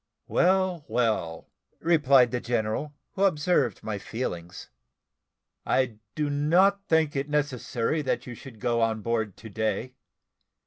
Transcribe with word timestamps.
"Well, 0.27 0.83
well," 0.87 1.47
replied 1.79 2.31
the 2.31 2.39
general, 2.39 2.95
who 3.11 3.23
observed 3.25 3.83
my 3.83 3.99
feelings, 3.99 4.71
"I 5.63 5.99
do 6.15 6.27
not 6.27 6.83
think 6.87 7.15
it 7.15 7.27
is 7.27 7.31
necessary 7.31 8.01
that 8.01 8.25
you 8.25 8.33
should 8.33 8.59
go 8.59 8.81
on 8.81 9.03
board 9.03 9.37
to 9.37 9.47
day. 9.49 9.93